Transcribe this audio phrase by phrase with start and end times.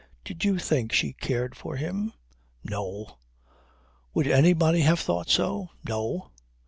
[0.25, 2.13] Did you think she cared for him?
[2.63, 3.19] No!
[4.15, 5.69] Would anybody have thought so?
[5.87, 6.31] No!